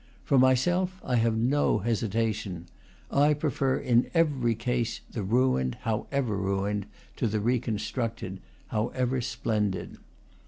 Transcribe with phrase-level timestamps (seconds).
[0.23, 2.65] For myself, I have no hesitation;
[3.11, 9.97] I prefer in every case the ruined, however ruined, to the reconstructed, however splendid.